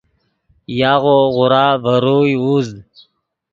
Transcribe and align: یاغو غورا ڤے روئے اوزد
یاغو 0.79 1.17
غورا 1.35 1.65
ڤے 1.83 1.95
روئے 2.03 2.33
اوزد 2.41 2.89